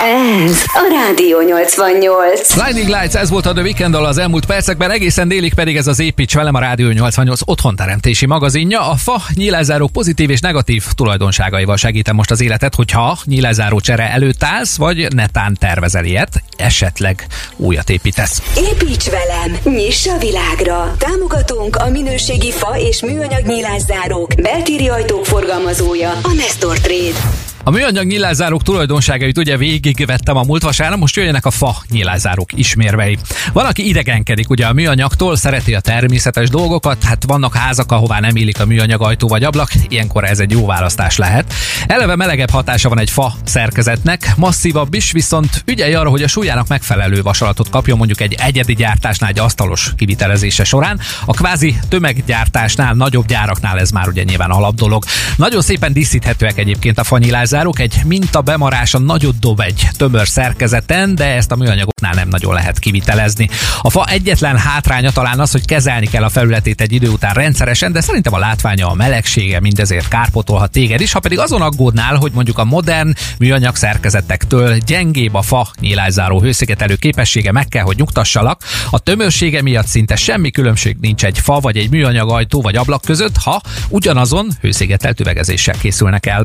Ez 0.00 0.62
a 0.72 0.88
Rádió 0.90 1.40
88. 1.40 2.54
Lightning 2.54 2.88
Lights, 2.88 3.14
ez 3.14 3.30
volt 3.30 3.46
a 3.46 3.52
The 3.52 3.62
weekend 3.62 3.94
az 3.94 4.18
elmúlt 4.18 4.46
percekben, 4.46 4.90
egészen 4.90 5.28
délig 5.28 5.54
pedig 5.54 5.76
ez 5.76 5.86
az 5.86 5.98
Építs 5.98 6.34
velem 6.34 6.54
a 6.54 6.58
Rádió 6.58 6.90
88 6.90 7.40
otthonteremtési 7.44 8.26
magazinja. 8.26 8.90
A 8.90 8.94
fa 8.94 9.22
nyílászárók 9.34 9.92
pozitív 9.92 10.30
és 10.30 10.40
negatív 10.40 10.84
tulajdonságaival 10.94 11.76
segítem 11.76 12.14
most 12.14 12.30
az 12.30 12.40
életet, 12.40 12.74
hogyha 12.74 13.18
nyílászáró 13.24 13.80
csere 13.80 14.10
előtt 14.10 14.42
állsz, 14.42 14.76
vagy 14.76 15.14
netán 15.14 15.56
tervezel 15.60 16.04
ilyet, 16.04 16.42
esetleg 16.56 17.26
újat 17.56 17.90
építesz. 17.90 18.42
Építs 18.56 19.10
velem, 19.10 19.58
nyiss 19.76 20.06
a 20.06 20.18
világra! 20.18 20.94
Támogatónk 20.98 21.76
a 21.76 21.90
minőségi 21.90 22.52
fa 22.52 22.78
és 22.78 23.02
műanyag 23.02 23.46
nyílászárók, 23.46 24.34
beltéri 24.42 24.88
ajtók 24.88 25.24
forgalmazója, 25.26 26.10
a 26.10 26.32
Nestor 26.32 26.78
Trade. 26.78 27.45
A 27.66 27.70
műanyag 27.70 28.06
nyílászárók 28.06 28.62
tulajdonságait 28.62 29.38
ugye 29.38 29.56
végigvettem 29.56 30.36
a 30.36 30.42
múlt 30.42 30.62
vasárnap, 30.62 30.98
most 30.98 31.16
jöjjenek 31.16 31.46
a 31.46 31.50
fa 31.50 31.76
nyílászárók 31.90 32.52
ismérvei. 32.52 33.18
Van, 33.52 33.66
aki 33.66 33.88
idegenkedik 33.88 34.50
ugye 34.50 34.66
a 34.66 34.72
műanyagtól, 34.72 35.36
szereti 35.36 35.74
a 35.74 35.80
természetes 35.80 36.48
dolgokat, 36.48 37.04
hát 37.04 37.24
vannak 37.26 37.54
házak, 37.54 37.92
ahová 37.92 38.20
nem 38.20 38.36
illik 38.36 38.60
a 38.60 38.66
műanyag 38.66 39.02
ajtó 39.02 39.28
vagy 39.28 39.44
ablak, 39.44 39.70
ilyenkor 39.88 40.24
ez 40.24 40.38
egy 40.38 40.50
jó 40.50 40.66
választás 40.66 41.16
lehet. 41.16 41.54
Eleve 41.86 42.16
melegebb 42.16 42.50
hatása 42.50 42.88
van 42.88 42.98
egy 42.98 43.10
fa 43.10 43.34
szerkezetnek, 43.44 44.32
masszívabb 44.36 44.94
is, 44.94 45.12
viszont 45.12 45.62
ügyelj 45.64 45.94
arra, 45.94 46.10
hogy 46.10 46.22
a 46.22 46.28
súlyának 46.28 46.68
megfelelő 46.68 47.22
vasalatot 47.22 47.70
kapjon 47.70 47.96
mondjuk 47.96 48.20
egy 48.20 48.34
egyedi 48.38 48.74
gyártásnál, 48.74 49.30
egy 49.30 49.38
asztalos 49.38 49.92
kivitelezése 49.96 50.64
során. 50.64 51.00
A 51.24 51.34
kvázi 51.34 51.76
tömeggyártásnál, 51.88 52.94
nagyobb 52.94 53.26
gyáraknál 53.26 53.78
ez 53.78 53.90
már 53.90 54.08
ugye 54.08 54.22
nyilván 54.22 54.50
alapdolog. 54.50 55.04
Nagyon 55.36 55.62
szépen 55.62 55.92
díszíthetőek 55.92 56.58
egyébként 56.58 56.98
a 56.98 57.04
fa 57.04 57.18
nyílászárok, 57.56 57.78
egy 57.78 58.04
minta 58.04 58.40
bemarása 58.40 58.98
nagyot 58.98 59.38
dob 59.38 59.60
egy 59.60 59.88
tömör 59.96 60.28
szerkezeten, 60.28 61.14
de 61.14 61.24
ezt 61.24 61.52
a 61.52 61.56
műanyagoknál 61.56 62.14
nem 62.14 62.28
nagyon 62.28 62.54
lehet 62.54 62.78
kivitelezni. 62.78 63.48
A 63.82 63.90
fa 63.90 64.06
egyetlen 64.06 64.58
hátránya 64.58 65.10
talán 65.10 65.40
az, 65.40 65.50
hogy 65.50 65.64
kezelni 65.64 66.06
kell 66.06 66.22
a 66.22 66.28
felületét 66.28 66.80
egy 66.80 66.92
idő 66.92 67.08
után 67.08 67.34
rendszeresen, 67.34 67.92
de 67.92 68.00
szerintem 68.00 68.34
a 68.34 68.38
látványa, 68.38 68.88
a 68.88 68.94
melegsége 68.94 69.60
mindezért 69.60 70.08
kárpotolhat 70.08 70.70
téged 70.70 71.00
is, 71.00 71.12
ha 71.12 71.20
pedig 71.20 71.38
azon 71.38 71.62
aggódnál, 71.62 72.16
hogy 72.16 72.32
mondjuk 72.32 72.58
a 72.58 72.64
modern 72.64 73.14
műanyag 73.38 73.76
szerkezetektől 73.76 74.76
gyengébb 74.76 75.34
a 75.34 75.42
fa 75.42 75.68
nyílászáró 75.80 76.40
hőszigetelő 76.40 76.94
képessége 76.94 77.52
meg 77.52 77.68
kell, 77.68 77.82
hogy 77.82 77.96
nyugtassalak. 77.96 78.62
A 78.90 78.98
tömörsége 78.98 79.62
miatt 79.62 79.86
szinte 79.86 80.16
semmi 80.16 80.50
különbség 80.50 80.96
nincs 81.00 81.24
egy 81.24 81.38
fa 81.38 81.60
vagy 81.60 81.76
egy 81.76 81.90
műanyag 81.90 82.30
ajtó 82.30 82.60
vagy 82.60 82.76
ablak 82.76 83.00
között, 83.00 83.36
ha 83.36 83.60
ugyanazon 83.88 84.48
hőszigetelt 84.60 85.20
üvegezéssel 85.20 85.74
készülnek 85.78 86.26
el. 86.26 86.44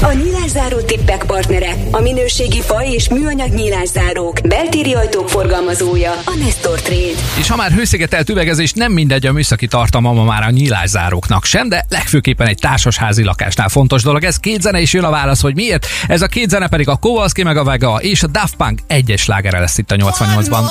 A 0.00 0.12
nyílászáró 0.48 0.80
tippek 0.80 1.24
partnere, 1.24 1.74
a 1.90 2.00
minőségi 2.00 2.60
fa 2.60 2.84
és 2.84 3.08
műanyag 3.08 3.54
nyílászárók, 3.54 4.40
beltéri 4.44 4.94
ajtók 4.94 5.28
forgalmazója, 5.28 6.12
a 6.12 6.34
Nestor 6.44 6.80
Trade. 6.80 7.20
És 7.38 7.48
ha 7.48 7.56
már 7.56 7.70
hőszigetelt 7.70 8.28
üvegezés, 8.28 8.72
nem 8.72 8.92
mindegy 8.92 9.26
a 9.26 9.32
műszaki 9.32 9.66
tartalma 9.66 10.12
ma 10.12 10.24
már 10.24 10.42
a 10.42 10.50
nyílászáróknak 10.50 11.44
sem, 11.44 11.68
de 11.68 11.84
legfőképpen 11.88 12.46
egy 12.46 12.58
társasházi 12.58 13.24
lakásnál 13.24 13.68
fontos 13.68 14.02
dolog. 14.02 14.24
Ez 14.24 14.36
két 14.36 14.60
zene 14.60 14.80
is 14.80 14.92
jön 14.92 15.04
a 15.04 15.10
válasz, 15.10 15.40
hogy 15.40 15.54
miért. 15.54 15.86
Ez 16.08 16.22
a 16.22 16.26
két 16.26 16.48
zene 16.48 16.68
pedig 16.68 16.88
a 16.88 16.96
Kowalski 16.96 17.42
meg 17.42 17.56
a 17.56 17.64
Vega 17.64 17.98
és 18.00 18.22
a 18.22 18.26
Daft 18.26 18.54
Punk 18.54 18.80
egyes 18.86 19.20
slágere 19.20 19.58
lesz 19.58 19.78
itt 19.78 19.90
a 19.90 19.96
88-ban. 19.96 20.62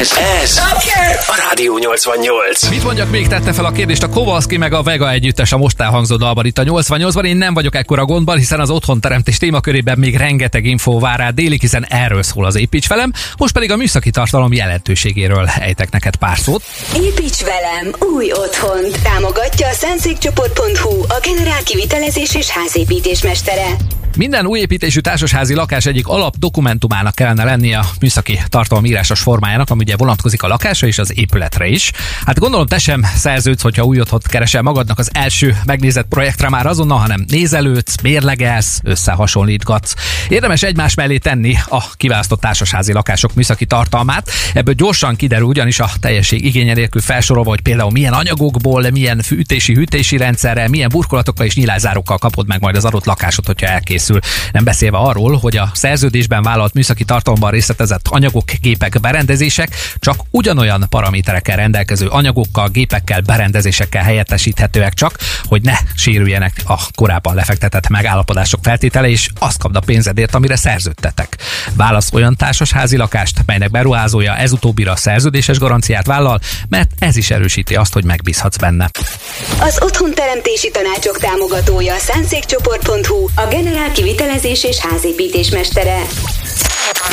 Ez, 0.00 0.10
ez 0.42 0.60
a 1.26 1.46
Rádió 1.48 1.78
88. 1.78 2.68
Mit 2.68 2.84
mondjak 2.84 3.10
még 3.10 3.26
tette 3.26 3.52
fel 3.52 3.64
a 3.64 3.72
kérdést 3.72 4.02
a 4.02 4.08
Kowalski 4.08 4.56
meg 4.56 4.72
a 4.72 4.82
Vega 4.82 5.10
együttes 5.10 5.52
a 5.52 5.56
most 5.56 5.80
elhangzó 5.80 6.16
dalban 6.16 6.46
itt 6.46 6.58
a 6.58 6.62
88-ban. 6.62 7.24
Én 7.24 7.36
nem 7.36 7.54
vagyok 7.54 7.74
ekkora 7.74 8.04
gondban, 8.04 8.38
hiszen 8.38 8.60
az 8.60 8.70
otthonteremtés 9.14 9.38
témakörében 9.38 9.98
még 9.98 10.16
rengeteg 10.16 10.64
infó 10.64 10.98
vár 10.98 11.18
rá 11.18 11.30
délig, 11.30 11.60
hiszen 11.60 11.86
erről 11.88 12.22
szól 12.22 12.44
az 12.44 12.56
építs 12.56 12.88
velem. 12.88 13.12
Most 13.36 13.52
pedig 13.52 13.70
a 13.70 13.76
műszaki 13.76 14.10
tartalom 14.10 14.52
jelentőségéről 14.52 15.48
ejtek 15.58 15.90
neked 15.90 16.16
pár 16.16 16.38
szót. 16.38 16.62
Építs 16.94 17.44
velem 17.44 18.12
új 18.14 18.32
otthon. 18.32 18.80
Támogatja 19.02 19.68
a 19.68 19.72
szentszékcsoport.hu, 19.72 21.02
a 21.08 21.20
generál 21.22 21.62
kivitelezés 21.62 22.34
és 22.34 22.48
házépítés 22.48 23.22
mestere. 23.22 23.66
Minden 24.16 24.46
újépítésű 24.46 25.00
társasházi 25.00 25.54
lakás 25.54 25.86
egyik 25.86 26.06
alap 26.06 26.36
dokumentumának 26.38 27.14
kellene 27.14 27.44
lennie 27.44 27.78
a 27.78 27.86
műszaki 28.00 28.40
tartalom 28.48 28.84
formájának, 29.02 29.70
ami 29.70 29.82
ugye 29.82 29.96
vonatkozik 29.96 30.42
a 30.42 30.48
lakásra 30.48 30.86
és 30.86 30.98
az 30.98 31.18
épületre 31.18 31.66
is. 31.66 31.90
Hát 32.26 32.38
gondolom 32.38 32.66
te 32.66 32.78
sem 32.78 33.02
szerződsz, 33.16 33.62
hogyha 33.62 33.84
új 33.84 34.00
otthont 34.00 34.26
keresel 34.26 34.62
magadnak 34.62 34.98
az 34.98 35.10
első 35.12 35.56
megnézett 35.64 36.06
projektre 36.08 36.48
már 36.48 36.66
azonnal, 36.66 36.98
hanem 36.98 37.24
nézelődsz, 37.28 38.00
mérlegelsz, 38.02 38.80
összehasonlítgatsz. 38.82 39.94
Érdemes 40.28 40.62
egymás 40.62 40.94
mellé 40.94 41.18
tenni 41.18 41.56
a 41.68 41.84
kiválasztott 41.96 42.40
társasházi 42.40 42.92
lakások 42.92 43.34
műszaki 43.34 43.66
tartalmát. 43.66 44.30
Ebből 44.54 44.74
gyorsan 44.74 45.16
kiderül 45.16 45.46
ugyanis 45.46 45.80
a 45.80 45.90
teljesség 46.00 46.44
igénye 46.44 46.74
nélkül 46.74 47.00
felsorolva, 47.00 47.50
hogy 47.50 47.60
például 47.60 47.90
milyen 47.90 48.12
anyagokból, 48.12 48.90
milyen 48.90 49.22
fűtési, 49.22 49.74
hűtési 49.74 50.16
rendszerrel, 50.16 50.68
milyen 50.68 50.88
burkolatokkal 50.88 51.46
és 51.46 51.56
nyilázárokkal 51.56 52.18
kapod 52.18 52.46
meg 52.46 52.60
majd 52.60 52.76
az 52.76 52.84
adott 52.84 53.04
lakásot, 53.04 53.46
hogyha 53.46 53.66
elkészül. 54.10 54.50
Nem 54.52 54.64
beszélve 54.64 54.96
arról, 54.96 55.36
hogy 55.36 55.56
a 55.56 55.70
szerződésben 55.74 56.42
vállalt 56.42 56.74
műszaki 56.74 57.04
tartalomban 57.04 57.50
részletezett 57.50 58.08
anyagok, 58.08 58.50
gépek, 58.60 59.00
berendezések 59.00 59.68
csak 59.98 60.16
ugyanolyan 60.30 60.86
paraméterekkel 60.88 61.56
rendelkező 61.56 62.06
anyagokkal, 62.06 62.68
gépekkel, 62.68 63.20
berendezésekkel 63.20 64.02
helyettesíthetőek 64.02 64.94
csak, 64.94 65.18
hogy 65.44 65.62
ne 65.62 65.74
sérüljenek 65.94 66.52
a 66.64 66.80
korábban 66.94 67.34
lefektetett 67.34 67.88
megállapodások 67.88 68.60
feltétele, 68.62 69.08
és 69.08 69.28
azt 69.38 69.58
kapd 69.58 69.76
a 69.76 69.80
pénzedért, 69.80 70.34
amire 70.34 70.56
szerződtetek. 70.56 71.36
Válasz 71.76 72.12
olyan 72.12 72.36
társasházi 72.36 72.96
lakást, 72.96 73.38
melynek 73.46 73.70
beruházója 73.70 74.36
ez 74.36 74.52
utóbbira 74.52 74.96
szerződéses 74.96 75.58
garanciát 75.58 76.06
vállal, 76.06 76.40
mert 76.68 76.90
ez 76.98 77.16
is 77.16 77.30
erősíti 77.30 77.74
azt, 77.74 77.92
hogy 77.92 78.04
megbízhatsz 78.04 78.56
benne. 78.56 78.90
Az 79.60 79.78
otthonteremtési 79.82 80.70
tanácsok 80.70 81.18
támogatója 81.18 81.94
a 81.94 81.98
szánszékcsoport.hu, 81.98 83.26
a 83.34 83.46
generál 83.50 83.92
kivitelezés 83.94 84.64
és 84.64 84.78
házépítés 84.78 85.50
mestere. 85.50 86.02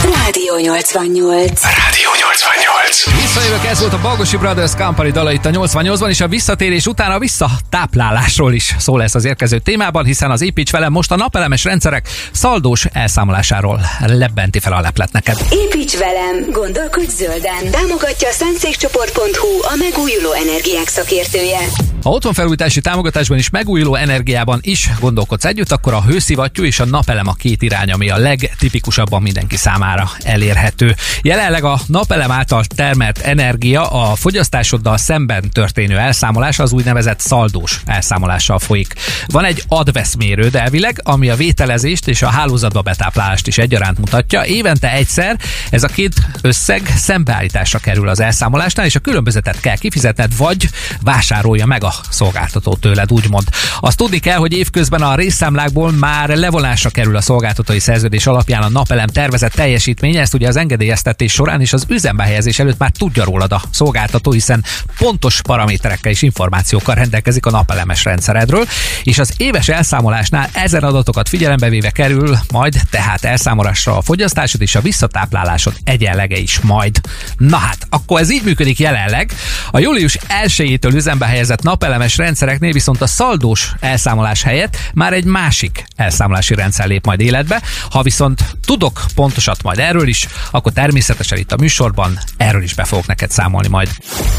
Rádió 0.03 0.57
88. 0.57 1.61
Rádió 1.63 2.09
88. 2.19 3.21
Visszajövök, 3.21 3.65
ez 3.65 3.79
volt 3.79 3.93
a 3.93 3.99
Bagosi 4.01 4.37
Brothers 4.37 4.75
Company 4.75 5.11
dala 5.11 5.31
itt 5.31 5.45
a 5.45 5.49
88-ban, 5.49 6.09
és 6.09 6.21
a 6.21 6.27
visszatérés 6.27 6.85
után 6.85 7.11
a 7.11 7.19
visszatáplálásról 7.19 8.53
is 8.53 8.75
szól 8.79 8.97
lesz 8.97 9.15
az 9.15 9.25
érkező 9.25 9.59
témában, 9.59 10.05
hiszen 10.05 10.31
az 10.31 10.41
építs 10.41 10.71
velem 10.71 10.91
most 10.91 11.11
a 11.11 11.15
napelemes 11.15 11.63
rendszerek 11.63 12.07
szaldós 12.31 12.85
elszámolásáról 12.85 13.81
lebbenti 14.05 14.59
fel 14.59 14.73
a 14.73 14.79
leplet 14.79 15.11
neked. 15.11 15.37
Építs 15.49 15.97
velem, 15.97 16.51
gondolkodj 16.51 17.11
zölden. 17.15 17.71
Támogatja 17.71 18.27
a 18.27 18.31
szánszékcsoport.hu, 18.31 19.73
a 19.73 19.75
megújuló 19.77 20.31
energiák 20.31 20.87
szakértője. 20.87 21.59
Ha 22.03 22.09
otthonfelújítási 22.09 22.81
támogatásban 22.81 23.37
is 23.37 23.49
megújuló 23.49 23.95
energiában 23.95 24.59
is 24.61 24.89
gondolkodsz 24.99 25.45
együtt, 25.45 25.71
akkor 25.71 25.93
a 25.93 26.03
hőszivattyú 26.03 26.63
és 26.63 26.79
a 26.79 26.85
napelem 26.85 27.27
a 27.27 27.33
két 27.33 27.61
irány, 27.61 27.91
ami 27.91 28.09
a 28.09 28.17
legtipikusabban 28.17 29.21
mindenki 29.21 29.57
számára 29.61 30.09
elérhető. 30.23 30.95
Jelenleg 31.21 31.63
a 31.63 31.79
napelem 31.85 32.31
által 32.31 32.63
termelt 32.75 33.17
energia 33.17 33.87
a 33.87 34.15
fogyasztásoddal 34.15 34.97
szemben 34.97 35.49
történő 35.49 35.97
elszámolás 35.97 36.59
az 36.59 36.71
úgynevezett 36.71 37.19
szaldós 37.19 37.81
elszámolással 37.85 38.59
folyik. 38.59 38.93
Van 39.25 39.43
egy 39.43 39.63
adveszmérőd 39.67 40.55
elvileg, 40.55 41.01
ami 41.03 41.29
a 41.29 41.35
vételezést 41.35 42.07
és 42.07 42.21
a 42.21 42.29
hálózatba 42.29 42.81
betáplálást 42.81 43.47
is 43.47 43.57
egyaránt 43.57 43.97
mutatja. 43.97 44.45
Évente 44.45 44.91
egyszer 44.91 45.37
ez 45.69 45.83
a 45.83 45.87
két 45.87 46.13
összeg 46.41 46.93
szembeállításra 46.95 47.79
kerül 47.79 48.09
az 48.09 48.19
elszámolásnál, 48.19 48.85
és 48.85 48.95
a 48.95 48.99
különbözetet 48.99 49.59
kell 49.59 49.77
kifizetned, 49.77 50.37
vagy 50.37 50.69
vásárolja 51.01 51.65
meg 51.65 51.83
a 51.83 51.93
szolgáltató 52.09 52.75
tőled, 52.75 53.11
úgymond. 53.11 53.47
Azt 53.79 53.97
tudni 53.97 54.19
kell, 54.19 54.37
hogy 54.37 54.53
évközben 54.53 55.01
a 55.01 55.15
részszámlákból 55.15 55.91
már 55.91 56.29
levonásra 56.29 56.89
kerül 56.89 57.15
a 57.15 57.21
szolgáltatói 57.21 57.79
szerződés 57.79 58.27
alapján 58.27 58.61
a 58.61 58.69
napelem 58.69 59.07
tervezett 59.07 59.50
teljesítménye, 59.53 60.21
ezt 60.21 60.33
ugye 60.33 60.47
az 60.47 60.55
engedélyeztetés 60.55 61.31
során 61.31 61.61
és 61.61 61.73
az 61.73 61.85
üzembe 61.87 62.23
helyezés 62.23 62.59
előtt 62.59 62.77
már 62.77 62.91
tudja 62.97 63.23
rólad 63.23 63.51
a 63.51 63.61
szolgáltató, 63.71 64.31
hiszen 64.31 64.63
pontos 64.97 65.41
paraméterekkel 65.41 66.11
és 66.11 66.21
információkkal 66.21 66.95
rendelkezik 66.95 67.45
a 67.45 67.49
napelemes 67.49 68.03
rendszeredről, 68.03 68.65
és 69.03 69.19
az 69.19 69.33
éves 69.37 69.67
elszámolásnál 69.67 70.49
ezen 70.53 70.83
adatokat 70.83 71.29
figyelembe 71.29 71.69
véve 71.69 71.89
kerül 71.89 72.37
majd 72.51 72.75
tehát 72.89 73.23
elszámolásra 73.23 73.97
a 73.97 74.01
fogyasztásod 74.01 74.61
és 74.61 74.75
a 74.75 74.81
visszatáplálásod 74.81 75.73
egyenlege 75.83 76.37
is 76.37 76.59
majd. 76.59 77.01
Na 77.37 77.57
hát, 77.57 77.87
akkor 77.89 78.19
ez 78.19 78.31
így 78.31 78.43
működik 78.43 78.79
jelenleg. 78.79 79.31
A 79.71 79.79
július 79.79 80.17
1-től 80.45 80.93
üzembe 80.93 81.25
helyezett 81.25 81.61
napelemes 81.61 82.17
rendszereknél 82.17 82.71
viszont 82.71 83.01
a 83.01 83.07
szaldós 83.07 83.73
elszámolás 83.79 84.43
helyett 84.43 84.77
már 84.93 85.13
egy 85.13 85.25
másik 85.25 85.83
elszámolási 85.95 86.53
rendszer 86.53 86.87
lép 86.87 87.05
majd 87.05 87.19
életbe. 87.19 87.61
Ha 87.89 88.01
viszont 88.01 88.43
tudok 88.65 89.05
pontosat 89.41 89.63
majd 89.63 89.79
erről 89.79 90.07
is, 90.07 90.27
akkor 90.51 90.71
természetesen 90.71 91.37
itt 91.37 91.51
a 91.51 91.55
műsorban 91.59 92.19
erről 92.37 92.63
is 92.63 92.73
be 92.73 92.83
fogok 92.83 93.05
neked 93.05 93.31
számolni 93.31 93.67
majd. 93.67 93.89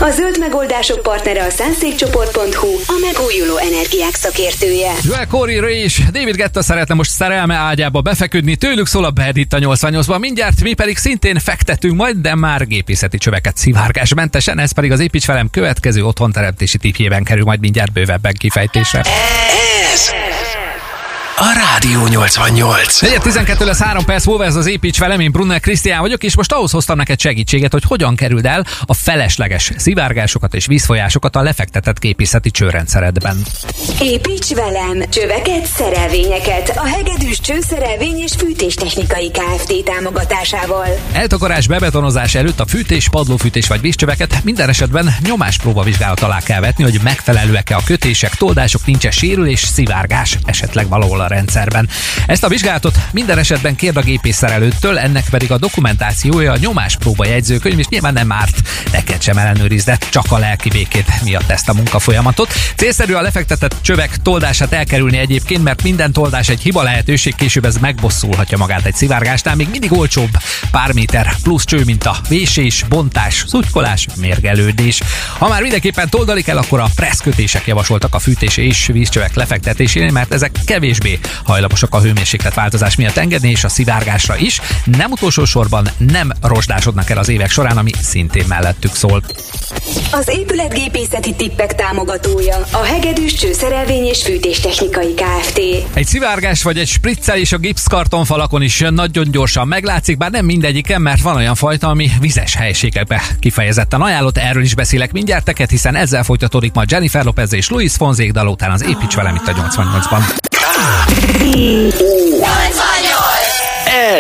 A 0.01 0.11
zöld 0.11 0.39
megoldások 0.39 1.03
partnere 1.03 1.45
a 1.45 1.51
szánszékcsoport.hu, 1.51 2.69
a 2.87 2.99
megújuló 3.07 3.57
energiák 3.57 4.15
szakértője. 4.15 4.93
Joel 5.03 5.27
Corey 5.27 5.59
Ray 5.59 5.77
és 5.77 6.03
David 6.13 6.37
Getta 6.37 6.63
szeretne 6.63 6.95
most 6.95 7.11
szerelme 7.11 7.55
ágyába 7.55 8.01
befeküdni, 8.01 8.57
tőlük 8.57 8.87
szól 8.87 9.05
a 9.05 9.11
Bad 9.11 9.37
itt 9.37 9.53
a 9.53 9.59
88-ban, 9.59 10.19
mindjárt 10.19 10.63
mi 10.63 10.73
pedig 10.73 10.97
szintén 10.97 11.39
fektetünk 11.39 11.97
majd, 11.97 12.17
de 12.17 12.35
már 12.35 12.67
gépészeti 12.67 13.19
csöveket 13.19 13.57
szivárgásmentesen, 13.57 14.59
ez 14.59 14.73
pedig 14.73 14.93
az 14.93 15.01
építs 15.01 15.27
velem 15.27 15.51
következő 15.51 16.05
otthonteremtési 16.05 16.79
tipjében 16.79 17.25
kerül 17.25 17.45
majd 17.45 17.61
mindjárt 17.61 17.93
bővebben 17.93 18.35
kifejtésre. 18.39 19.01
Ez 19.93 20.11
a 21.37 21.53
Rádió 21.55 22.07
88. 22.07 22.99
4.12 23.01 23.65
lesz 23.65 23.79
3 23.79 24.05
perc 24.05 24.27
múlva 24.27 24.45
ez 24.45 24.57
az 24.57 24.67
építs 24.67 24.99
velem, 24.99 25.21
én 25.21 25.33
Brunner 25.33 25.61
Krisztián 25.61 26.01
vagyok, 26.01 26.23
és 26.23 26.37
most 26.37 26.53
ahhoz 26.53 26.71
hoztam 26.71 26.97
neked 26.97 27.21
segítséget, 27.21 27.73
hogy 27.73 27.83
hogyan 27.87 28.17
kerüld 28.17 28.47
el 28.47 28.67
a 28.85 28.95
felesleges 28.95 29.73
szivárgásokat 29.77 30.55
és 30.55 30.67
vízfolyásokat 30.67 31.37
a 31.37 31.43
lefektetett 31.43 31.99
képészeti 31.99 32.51
csőrendszeredben. 32.51 33.43
Építs 34.01 34.55
velem! 34.55 35.03
Csöveket, 35.09 35.67
szerelvényeket 35.67 36.73
a 36.77 36.87
Hegedűs 36.87 37.41
Csőszerelvény 37.41 38.19
és 38.19 38.33
Fűtéstechnikai 38.39 39.31
Kft. 39.31 39.85
támogatásával. 39.85 40.87
Eltakarás, 41.13 41.67
bebetonozás 41.67 42.35
előtt 42.35 42.61
a 42.61 42.67
fűtés, 42.67 43.09
padlófűtés 43.09 43.69
vagy 43.69 43.81
vízcsöveket 43.81 44.45
minden 44.45 44.69
esetben 44.69 45.15
nyomáspróba 45.27 45.83
vizsgálat 45.83 46.21
alá 46.21 46.39
kell 46.41 46.61
vetni, 46.61 46.85
hogy 46.85 47.01
megfelelőek-e 47.03 47.77
a 47.77 47.83
kötések, 47.85 48.35
toldások, 48.35 48.87
nincs 48.87 49.09
sérülés, 49.09 49.61
szivárgás 49.61 50.39
esetleg 50.45 50.89
valahol 50.89 51.21
a 51.21 51.27
rendszerben. 51.33 51.89
Ezt 52.27 52.45
a 52.45 52.49
vizsgálatot 52.49 52.99
minden 53.13 53.39
esetben 53.39 53.77
kérd 53.77 53.97
a 53.97 54.01
gépészszerelőtől, 54.01 54.99
ennek 54.99 55.25
pedig 55.31 55.53
a 55.53 55.59
dokumentációja 55.59 56.53
a 56.53 56.57
nyomáspróba 56.57 57.27
jegyzőkönyv, 57.27 57.79
és 57.79 57.87
nyilván 57.89 58.13
nem 58.13 58.33
árt, 58.33 58.69
neked 58.93 59.23
sem 59.23 59.39
ellenőrizd, 59.39 59.87
de 59.87 59.99
csak 60.11 60.25
a 60.29 60.39
lelki 60.39 60.69
békét 60.69 61.23
miatt 61.23 61.51
ezt 61.51 61.69
a 61.69 61.75
munkafolyamatot. 61.75 62.53
Célszerű 62.77 63.13
a 63.13 63.21
lefektetett 63.21 63.77
csövek 63.81 64.17
toldását 64.23 64.73
elkerülni 64.73 65.19
egyébként, 65.19 65.63
mert 65.63 65.83
minden 65.83 66.13
toldás 66.13 66.49
egy 66.49 66.61
hiba 66.61 66.83
lehetőség, 66.83 67.35
később 67.35 67.65
ez 67.65 67.77
megbosszulhatja 67.77 68.59
magát 68.59 68.85
egy 68.85 68.95
szivárgásnál, 68.95 69.55
még 69.55 69.69
mindig 69.71 69.93
olcsóbb 69.93 70.31
pár 70.71 70.93
méter 70.93 71.35
plusz 71.43 71.65
cső, 71.65 71.85
mint 71.85 72.05
a 72.05 72.17
vésés, 72.29 72.85
bontás, 72.89 73.45
szutykolás, 73.47 74.07
mérgelődés. 74.17 75.01
Ha 75.39 75.49
már 75.49 75.63
mindenképpen 75.63 76.09
toldali 76.09 76.43
kell, 76.43 76.57
akkor 76.57 76.81
a 76.81 76.89
presszkötések 76.95 77.67
javasoltak 77.67 78.15
a 78.15 78.19
fűtés 78.19 78.57
és 78.57 78.87
vízcsövek 78.87 79.35
lefektetésénél, 79.35 80.11
mert 80.11 80.35
ezek 80.35 80.51
kevésbé 80.67 81.12
hajlamosak 81.45 81.95
a 81.95 82.01
hőmérséklet 82.01 82.55
változás 82.55 82.97
miatt 82.97 83.17
engedni, 83.17 83.51
és 83.51 83.65
a 83.65 83.69
szivárgásra 83.69 84.37
is. 84.37 84.61
Nem 84.85 85.11
utolsó 85.11 85.45
sorban 85.45 85.89
nem 85.99 86.33
rozsdásodnak 86.43 87.11
el 87.11 87.19
az 87.19 87.29
évek 87.29 87.51
során, 87.51 87.77
ami 87.77 87.91
szintén 88.01 88.45
mellettük 88.49 88.95
szól. 88.95 89.23
Az 90.11 90.29
épületgépészeti 90.29 91.35
tippek 91.35 91.75
támogatója 91.75 92.57
a 92.73 92.83
Hegedűs 92.83 93.35
Csőszerelvény 93.35 94.05
és 94.05 94.23
Fűtéstechnikai 94.23 95.15
Kft. 95.15 95.61
Egy 95.95 96.07
szivárgás 96.07 96.63
vagy 96.63 96.79
egy 96.79 96.89
spriccel 96.89 97.39
is 97.39 97.53
a 97.53 97.59
gipszkartonfalakon 97.59 98.63
is 98.63 98.85
nagyon 98.91 99.31
gyorsan 99.31 99.69
meglátszik, 99.69 100.17
bár 100.17 100.31
nem 100.31 100.45
mindegyiken, 100.45 101.01
mert 101.01 101.21
van 101.21 101.37
olyan 101.37 101.55
fajta, 101.55 101.89
ami 101.89 102.11
vizes 102.21 102.55
helységekbe 102.55 103.23
kifejezetten 103.41 104.01
ajánlott. 104.01 104.39
Erről 104.39 104.63
is 104.63 104.75
beszélek 104.75 105.13
mindjárt 105.13 105.51
hiszen 105.71 105.95
ezzel 105.95 106.23
folytatódik 106.23 106.73
ma 106.73 106.83
Jennifer 106.87 107.25
Lopez 107.25 107.53
és 107.53 107.69
Luis 107.69 107.93
Fonzék 107.93 108.33
dal 108.33 108.49
után 108.49 108.71
az 108.71 108.83
Építs 108.83 109.15
velem 109.15 109.35
itt 109.35 109.47
a 109.47 109.53
88-ban. 109.53 110.52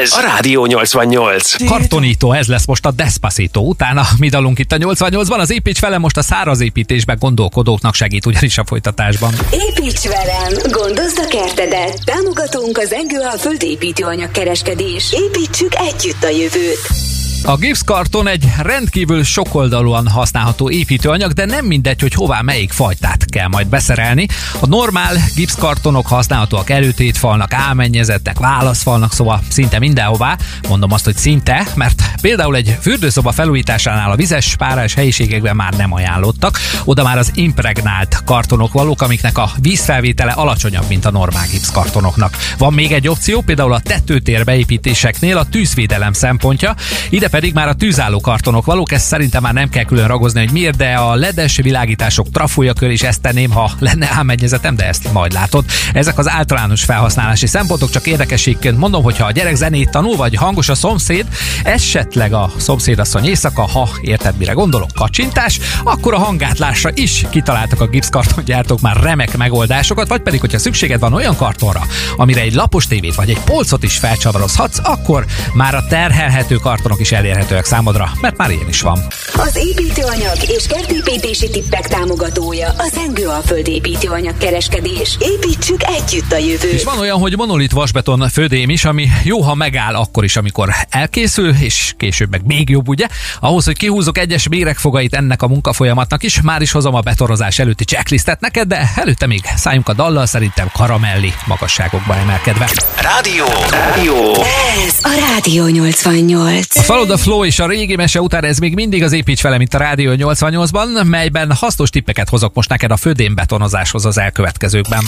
Ez 0.02 0.12
a 0.12 0.20
Rádió 0.20 0.66
88. 0.66 1.64
Kartonító, 1.64 2.32
ez 2.32 2.46
lesz 2.46 2.66
most 2.66 2.86
a 2.86 2.90
Despacito. 2.90 3.60
Utána 3.60 4.02
mi 4.18 4.28
dalunk 4.28 4.58
itt 4.58 4.72
a 4.72 4.76
88-ban, 4.76 5.38
az 5.38 5.50
építs 5.50 5.80
vele 5.80 5.98
most 5.98 6.16
a 6.16 6.22
száraz 6.22 6.60
építésben 6.60 7.16
gondolkodóknak 7.20 7.94
segít 7.94 8.26
ugyanis 8.26 8.58
a 8.58 8.64
folytatásban. 8.66 9.34
Építs 9.50 10.02
velem! 10.02 10.52
Gondozd 10.70 11.18
a 11.18 11.28
kertedet! 11.28 12.04
Támogatunk 12.04 12.78
az 12.78 12.92
Engő 12.92 13.20
a 13.20 13.38
földépítőanyag 13.38 14.30
kereskedés. 14.30 15.12
Építsük 15.12 15.74
együtt 15.74 16.24
a 16.24 16.28
jövőt! 16.28 17.21
A 17.44 17.56
gipszkarton 17.56 18.28
egy 18.28 18.48
rendkívül 18.62 19.24
sokoldalúan 19.24 20.08
használható 20.08 20.70
építőanyag, 20.70 21.32
de 21.32 21.44
nem 21.44 21.64
mindegy, 21.64 22.00
hogy 22.00 22.14
hová 22.14 22.40
melyik 22.40 22.72
fajtát 22.72 23.24
kell 23.24 23.48
majd 23.48 23.66
beszerelni. 23.66 24.26
A 24.60 24.66
normál 24.66 25.16
gipszkartonok 25.34 26.06
használhatóak 26.06 26.70
előtétfalnak, 26.70 27.52
álmennyezetnek, 27.52 28.38
válaszfalnak, 28.38 29.12
szóval 29.12 29.42
szinte 29.48 29.78
mindenhová. 29.78 30.36
Mondom 30.68 30.92
azt, 30.92 31.04
hogy 31.04 31.16
szinte, 31.16 31.66
mert 31.74 32.02
például 32.20 32.56
egy 32.56 32.76
fürdőszoba 32.80 33.32
felújításánál 33.32 34.10
a 34.10 34.16
vizes 34.16 34.56
párás 34.56 34.94
helyiségekben 34.94 35.56
már 35.56 35.72
nem 35.72 35.92
ajánlottak. 35.92 36.58
Oda 36.84 37.02
már 37.02 37.18
az 37.18 37.30
impregnált 37.34 38.22
kartonok 38.24 38.72
valók, 38.72 39.02
amiknek 39.02 39.38
a 39.38 39.50
vízfelvétele 39.60 40.32
alacsonyabb, 40.32 40.88
mint 40.88 41.04
a 41.04 41.10
normál 41.10 41.46
gipszkartonoknak. 41.50 42.36
Van 42.58 42.72
még 42.72 42.92
egy 42.92 43.08
opció, 43.08 43.40
például 43.40 43.72
a 43.72 43.80
tetőtér 43.80 44.44
beépítéseknél 44.44 45.38
a 45.38 45.44
tűzvédelem 45.44 46.12
szempontja. 46.12 46.74
Ide 47.10 47.30
pedig 47.32 47.54
már 47.54 47.68
a 47.68 47.74
tűzálló 47.74 48.20
kartonok 48.20 48.64
valók, 48.64 48.92
ezt 48.92 49.06
szerintem 49.06 49.42
már 49.42 49.52
nem 49.52 49.68
kell 49.68 49.84
külön 49.84 50.06
ragozni, 50.06 50.40
hogy 50.40 50.52
miért, 50.52 50.76
de 50.76 50.94
a 50.94 51.14
ledes 51.14 51.56
világítások 51.56 52.30
trafója 52.30 52.72
kör 52.72 52.90
is 52.90 53.02
ezt 53.02 53.20
tenném, 53.20 53.50
ha 53.50 53.70
lenne 53.78 54.08
álmennyezetem, 54.10 54.76
de 54.76 54.86
ezt 54.86 55.12
majd 55.12 55.32
látod. 55.32 55.64
Ezek 55.92 56.18
az 56.18 56.28
általános 56.28 56.84
felhasználási 56.84 57.46
szempontok, 57.46 57.90
csak 57.90 58.06
érdekességként 58.06 58.78
mondom, 58.78 59.02
hogy 59.02 59.18
ha 59.18 59.26
a 59.26 59.30
gyerek 59.30 59.54
zenét 59.54 59.90
tanul, 59.90 60.16
vagy 60.16 60.34
hangos 60.34 60.68
a 60.68 60.74
szomszéd, 60.74 61.26
esetleg 61.64 62.32
a 62.32 62.50
szomszédasszony 62.56 63.24
éjszaka, 63.24 63.62
ha 63.62 63.88
érted, 64.00 64.36
mire 64.36 64.52
gondolok, 64.52 64.90
kacsintás, 64.94 65.60
akkor 65.84 66.14
a 66.14 66.18
hangátlásra 66.18 66.90
is 66.94 67.26
kitaláltak 67.30 67.80
a 67.80 67.86
gipszkartongyártók 67.86 68.80
már 68.80 68.96
remek 68.96 69.36
megoldásokat, 69.36 70.08
vagy 70.08 70.22
pedig, 70.22 70.40
hogyha 70.40 70.58
szükséged 70.58 71.00
van 71.00 71.12
olyan 71.12 71.36
kartonra, 71.36 71.82
amire 72.16 72.40
egy 72.40 72.54
lapos 72.54 72.86
tévét 72.86 73.14
vagy 73.14 73.30
egy 73.30 73.40
polcot 73.40 73.82
is 73.82 73.98
felcsavarozhatsz, 73.98 74.80
akkor 74.82 75.26
már 75.54 75.74
a 75.74 75.86
terhelhető 75.88 76.56
kartonok 76.56 77.00
is 77.00 77.12
elérhetőek 77.22 77.64
számodra, 77.64 78.10
mert 78.20 78.36
már 78.36 78.50
ilyen 78.50 78.68
is 78.68 78.80
van. 78.80 78.98
Az 79.32 79.56
építőanyag 79.56 80.36
és 80.46 80.66
kertépítési 80.66 81.50
tippek 81.50 81.88
támogatója 81.88 82.68
a 82.68 82.88
Zengő 82.92 83.28
Alföld 83.28 83.68
építőanyag 83.68 84.38
kereskedés. 84.38 85.16
Építsük 85.18 85.82
együtt 85.82 86.32
a 86.32 86.36
jövőt. 86.36 86.72
És 86.72 86.84
van 86.84 86.98
olyan, 86.98 87.18
hogy 87.18 87.36
monolit 87.36 87.72
vasbeton 87.72 88.28
födém 88.28 88.70
is, 88.70 88.84
ami 88.84 89.08
jó, 89.24 89.40
ha 89.40 89.54
megáll 89.54 89.94
akkor 89.94 90.24
is, 90.24 90.36
amikor 90.36 90.70
elkészül, 90.88 91.54
és 91.60 91.94
később 91.96 92.30
meg 92.30 92.46
még 92.46 92.68
jobb, 92.68 92.88
ugye? 92.88 93.06
Ahhoz, 93.40 93.64
hogy 93.64 93.76
kihúzok 93.76 94.18
egyes 94.18 94.48
méregfogait 94.48 95.14
ennek 95.14 95.42
a 95.42 95.48
munkafolyamatnak 95.48 96.22
is, 96.22 96.40
már 96.40 96.62
is 96.62 96.70
hozom 96.72 96.94
a 96.94 97.00
betorozás 97.00 97.58
előtti 97.58 97.84
checklistet 97.84 98.40
neked, 98.40 98.68
de 98.68 98.92
előtte 98.96 99.26
még 99.26 99.42
szálljunk 99.56 99.88
a 99.88 99.92
dallal, 99.92 100.26
szerintem 100.26 100.70
karamelli 100.72 101.32
magasságokba 101.46 102.16
emelkedve. 102.16 102.68
Rádió, 102.96 103.44
rádió, 103.70 104.44
Ez 104.86 104.96
a 105.02 105.10
Rádió 105.30 105.66
88. 105.66 106.76
A 106.76 106.82
the 107.16 107.22
Flow 107.22 107.44
és 107.44 107.58
a 107.58 107.66
régi 107.66 107.96
mese 107.96 108.20
után 108.20 108.44
ez 108.44 108.58
még 108.58 108.74
mindig 108.74 109.02
az 109.02 109.12
építs 109.12 109.42
vele, 109.42 109.58
mint 109.58 109.74
a 109.74 109.78
Rádió 109.78 110.12
88-ban, 110.16 111.08
melyben 111.08 111.52
hasznos 111.52 111.90
tippeket 111.90 112.28
hozok 112.28 112.54
most 112.54 112.68
neked 112.68 112.90
a 112.90 112.96
födém 112.96 113.34
betonozáshoz 113.34 114.06
az 114.06 114.18
elkövetkezőkben. 114.18 115.04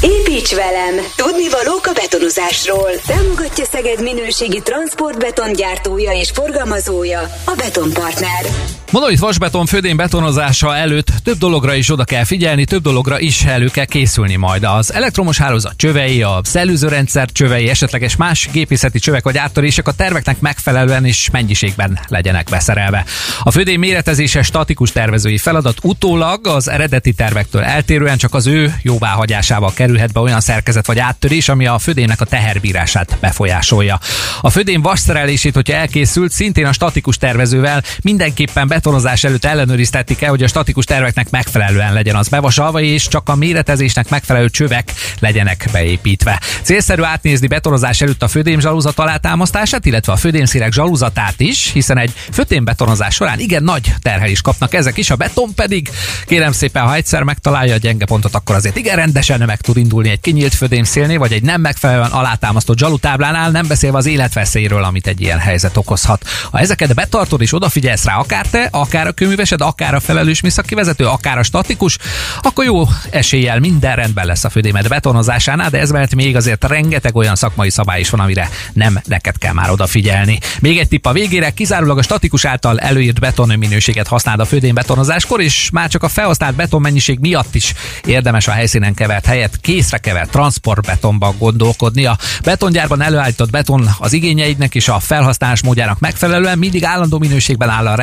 Építs 0.00 0.54
velem! 0.54 0.94
Tudnivalók 1.16 1.86
a 1.86 1.92
betonozásról. 1.94 2.90
Támogatja 3.06 3.64
Szeged 3.64 4.02
minőségi 4.02 4.60
transportbetongyártója 4.64 6.12
és 6.12 6.30
forgalmazója 6.30 7.20
a 7.44 7.52
Betonpartner. 7.56 8.44
Monolit 8.90 9.18
vasbeton 9.18 9.66
födém 9.66 9.96
betonozása 9.96 10.76
előtt 10.76 11.12
több 11.24 11.38
dologra 11.38 11.74
is 11.74 11.90
oda 11.90 12.04
kell 12.04 12.24
figyelni, 12.24 12.64
több 12.64 12.82
dologra 12.82 13.20
is 13.20 13.44
elő 13.44 13.66
kell 13.66 13.84
készülni 13.84 14.36
majd. 14.36 14.64
Az 14.64 14.92
elektromos 14.92 15.38
hálózat 15.38 15.76
csövei, 15.76 16.22
a 16.22 16.40
szellőzőrendszer 16.42 17.32
csövei, 17.32 17.68
esetleges 17.68 18.16
más 18.16 18.48
gépészeti 18.52 18.98
csövek 18.98 19.24
vagy 19.24 19.36
áttörések 19.36 19.88
a 19.88 19.92
terveknek 19.92 20.40
megfelelően 20.40 21.04
és 21.04 21.30
mennyiségben 21.30 21.98
legyenek 22.06 22.46
beszerelve. 22.50 23.04
A 23.42 23.50
födém 23.50 23.80
méretezése 23.80 24.42
statikus 24.42 24.92
tervezői 24.92 25.38
feladat 25.38 25.78
utólag 25.82 26.46
az 26.46 26.68
eredeti 26.68 27.12
tervektől 27.12 27.62
eltérően 27.62 28.18
csak 28.18 28.34
az 28.34 28.46
ő 28.46 28.74
jóváhagyásával 28.82 29.72
kerülhet 29.74 30.12
be 30.12 30.20
olyan 30.20 30.40
szerkezet 30.40 30.86
vagy 30.86 30.98
áttörés, 30.98 31.48
ami 31.48 31.66
a 31.66 31.78
födémnek 31.78 32.20
a 32.20 32.24
teherbírását 32.24 33.16
befolyásolja. 33.20 33.98
A 34.40 34.50
födém 34.50 34.82
vasszerelését, 34.82 35.54
hogyha 35.54 35.76
elkészült, 35.76 36.32
szintén 36.32 36.66
a 36.66 36.72
statikus 36.72 37.16
tervezővel 37.16 37.82
mindenképpen 38.02 38.68
betonozás 38.78 39.24
előtt 39.24 39.44
ellenőriztetik 39.44 40.22
el, 40.22 40.30
hogy 40.30 40.42
a 40.42 40.48
statikus 40.48 40.84
terveknek 40.84 41.30
megfelelően 41.30 41.92
legyen 41.92 42.16
az 42.16 42.28
bevasalva, 42.28 42.80
és 42.80 43.08
csak 43.08 43.28
a 43.28 43.34
méretezésnek 43.34 44.08
megfelelő 44.08 44.48
csövek 44.48 44.92
legyenek 45.18 45.68
beépítve. 45.72 46.40
Célszerű 46.62 47.02
átnézni 47.02 47.46
betonozás 47.46 48.00
előtt 48.00 48.22
a 48.22 48.28
födém 48.28 48.60
zsaluzat 48.60 48.98
alátámasztását, 48.98 49.86
illetve 49.86 50.12
a 50.12 50.16
födémszírek 50.16 50.72
zsaluzatát 50.72 51.40
is, 51.40 51.70
hiszen 51.72 51.98
egy 51.98 52.12
födém 52.32 52.64
betonozás 52.64 53.14
során 53.14 53.38
igen 53.38 53.62
nagy 53.62 53.94
terhelést 54.02 54.42
kapnak 54.42 54.74
ezek 54.74 54.96
is, 54.96 55.10
a 55.10 55.16
beton 55.16 55.54
pedig 55.54 55.90
kérem 56.26 56.52
szépen, 56.52 56.82
ha 56.82 56.94
egyszer 56.94 57.22
megtalálja 57.22 57.74
a 57.74 57.78
gyenge 57.78 58.04
pontot, 58.04 58.34
akkor 58.34 58.56
azért 58.56 58.76
igen 58.76 58.96
rendesen 58.96 59.42
meg 59.46 59.60
tud 59.60 59.76
indulni 59.76 60.08
egy 60.10 60.20
kinyílt 60.20 60.54
födémszélnél, 60.54 61.18
vagy 61.18 61.32
egy 61.32 61.42
nem 61.42 61.60
megfelelően 61.60 62.10
alátámasztott 62.10 62.78
zsalutáblánál, 62.78 63.50
nem 63.50 63.66
beszélve 63.66 63.98
az 63.98 64.06
életveszélyről, 64.06 64.84
amit 64.84 65.06
egy 65.06 65.20
ilyen 65.20 65.38
helyzet 65.38 65.76
okozhat. 65.76 66.24
Ha 66.50 66.58
ezeket 66.58 66.94
betartod 66.94 67.40
és 67.40 67.54
odafigyelsz 67.54 68.04
rá, 68.04 68.16
akár 68.16 68.46
te, 68.46 68.67
akár 68.70 69.06
a 69.06 69.12
köművesed, 69.12 69.60
akár 69.60 69.94
a 69.94 70.00
felelős 70.00 70.40
műszaki 70.40 70.74
vezető, 70.74 71.06
akár 71.06 71.38
a 71.38 71.42
statikus, 71.42 71.98
akkor 72.40 72.64
jó 72.64 72.84
eséllyel 73.10 73.58
minden 73.58 73.96
rendben 73.96 74.26
lesz 74.26 74.44
a 74.44 74.50
födémed 74.50 74.88
betonozásánál, 74.88 75.70
de 75.70 75.78
ez 75.78 75.90
mellett 75.90 76.14
még 76.14 76.36
azért 76.36 76.64
rengeteg 76.64 77.16
olyan 77.16 77.36
szakmai 77.36 77.70
szabály 77.70 78.00
is 78.00 78.10
van, 78.10 78.20
amire 78.20 78.48
nem 78.72 79.00
neked 79.04 79.38
kell 79.38 79.52
már 79.52 79.70
odafigyelni. 79.70 80.38
Még 80.60 80.78
egy 80.78 80.88
tipp 80.88 81.06
a 81.06 81.12
végére, 81.12 81.50
kizárólag 81.50 81.98
a 81.98 82.02
statikus 82.02 82.44
által 82.44 82.78
előírt 82.78 83.20
beton 83.20 83.58
minőséget 83.58 84.06
használd 84.06 84.40
a 84.40 84.44
födém 84.44 84.74
betonozáskor, 84.74 85.40
és 85.40 85.70
már 85.72 85.88
csak 85.88 86.02
a 86.02 86.08
felhasznált 86.08 86.54
beton 86.54 86.80
mennyiség 86.80 87.18
miatt 87.18 87.54
is 87.54 87.74
érdemes 88.04 88.48
a 88.48 88.52
helyszínen 88.52 88.94
kevert 88.94 89.26
helyet 89.26 89.56
készre 89.60 89.98
kevert 89.98 90.30
transportbetonban 90.30 91.34
gondolkodni. 91.38 92.04
A 92.04 92.18
betongyárban 92.44 93.02
előállított 93.02 93.50
beton 93.50 93.90
az 93.98 94.12
igényeidnek 94.12 94.74
és 94.74 94.88
a 94.88 94.98
felhasználás 94.98 95.62
módjának 95.62 95.98
megfelelően 95.98 96.58
mindig 96.58 96.84
állandó 96.84 97.18
minőségben 97.18 97.68
áll 97.68 97.86
a 97.86 97.94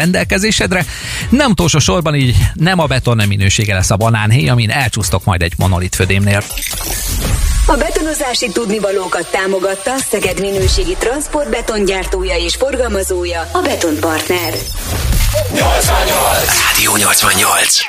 rendelkezésedre. 0.57 0.85
Nem 1.29 1.51
utolsó 1.51 1.79
sorban 1.79 2.15
így 2.15 2.35
nem 2.53 2.79
a 2.79 2.85
beton 2.85 3.15
nem 3.15 3.27
minősége 3.27 3.73
lesz 3.73 3.91
a 3.91 3.95
banánhéj, 3.95 4.49
amin 4.49 4.69
elcsúsztok 4.69 5.23
majd 5.23 5.41
egy 5.41 5.53
monolit 5.57 5.95
födémnél. 5.95 6.43
A 7.67 7.75
betonozási 7.75 8.49
tudnivalókat 8.49 9.31
támogatta 9.31 9.97
Szeged 9.97 10.39
minőségi 10.39 10.95
transportbetongyártója 10.99 12.35
és 12.35 12.55
forgalmazója 12.55 13.49
a 13.51 13.61
Betonpartner. 13.61 14.53
Rádió 16.69 16.95
88. 16.95 17.79